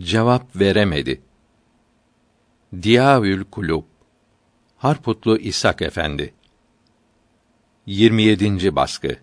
[0.00, 1.20] cevap veremedi.
[2.82, 3.84] Diyaül Kulub
[4.76, 6.34] Harputlu İshak Efendi
[7.86, 8.76] 27.
[8.76, 9.16] baskı